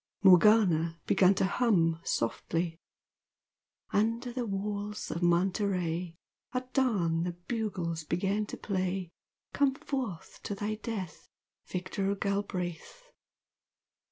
[0.23, 2.79] Morgana began to hum softly
[3.93, 6.17] "Under the walls of Monterey
[6.55, 9.11] At dawn the bugles began to play
[9.53, 11.29] Come forth to thy death
[11.67, 13.11] Victor Galbraith."